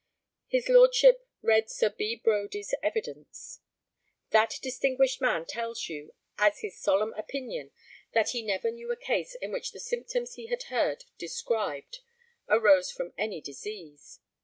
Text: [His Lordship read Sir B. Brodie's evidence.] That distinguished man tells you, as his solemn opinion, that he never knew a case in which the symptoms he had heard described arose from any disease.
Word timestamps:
[His 0.47 0.67
Lordship 0.67 1.27
read 1.43 1.69
Sir 1.69 1.89
B. 1.91 2.15
Brodie's 2.15 2.73
evidence.] 2.81 3.59
That 4.31 4.55
distinguished 4.59 5.21
man 5.21 5.45
tells 5.45 5.89
you, 5.89 6.15
as 6.39 6.61
his 6.61 6.75
solemn 6.79 7.13
opinion, 7.13 7.69
that 8.13 8.29
he 8.29 8.41
never 8.41 8.71
knew 8.71 8.91
a 8.91 8.95
case 8.97 9.35
in 9.35 9.51
which 9.51 9.73
the 9.73 9.79
symptoms 9.79 10.33
he 10.33 10.47
had 10.47 10.63
heard 10.73 11.05
described 11.19 11.99
arose 12.49 12.89
from 12.91 13.13
any 13.15 13.41
disease. 13.41 14.19